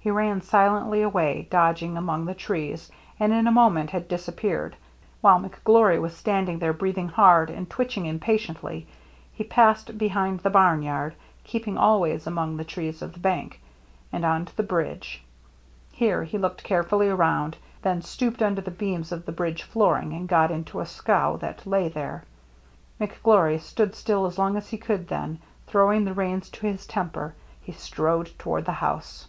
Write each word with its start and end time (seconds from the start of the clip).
He 0.00 0.12
ran 0.12 0.40
silently 0.40 1.02
away, 1.02 1.48
dodging 1.50 1.98
among 1.98 2.24
the 2.24 2.34
trees, 2.34 2.90
and 3.20 3.30
in 3.30 3.46
a 3.46 3.52
moment 3.52 3.90
had 3.90 4.08
disappeared. 4.08 4.74
While 5.20 5.38
McGlory 5.38 6.00
was 6.00 6.16
standing 6.16 6.60
there, 6.60 6.72
breathing 6.72 7.10
hard 7.10 7.50
and 7.50 7.68
twitching 7.68 8.06
impatiently, 8.06 8.86
he 9.34 9.44
passed 9.44 9.98
be 9.98 10.08
hind 10.08 10.40
the 10.40 10.48
barn 10.48 10.80
yard, 10.80 11.14
keeping 11.44 11.76
always 11.76 12.26
among 12.26 12.56
the 12.56 12.64
trees 12.64 13.02
of 13.02 13.12
the 13.12 13.18
bank, 13.18 13.60
and 14.10 14.24
on 14.24 14.46
to 14.46 14.56
the 14.56 14.62
bridge. 14.62 15.22
Here 15.92 16.24
he 16.24 16.38
looked 16.38 16.64
carefully 16.64 17.10
around, 17.10 17.58
then 17.82 18.00
stooped 18.00 18.40
under 18.40 18.62
the 18.62 18.70
beams 18.70 19.12
of 19.12 19.26
the 19.26 19.32
bridge 19.32 19.62
flooring 19.62 20.14
and 20.14 20.26
got 20.26 20.50
into 20.50 20.80
a 20.80 20.86
scow 20.86 21.36
that 21.36 21.66
lay 21.66 21.90
there. 21.90 22.24
McGlory 22.98 23.60
stood 23.60 23.94
still 23.94 24.24
as 24.24 24.38
long 24.38 24.56
as 24.56 24.70
he 24.70 24.78
could, 24.78 25.08
then, 25.08 25.38
throwing 25.66 26.06
the 26.06 26.14
reins 26.14 26.48
to 26.48 26.66
his 26.66 26.86
temper, 26.86 27.34
he 27.60 27.72
strode 27.72 28.30
toward 28.38 28.64
the 28.64 28.72
house. 28.72 29.26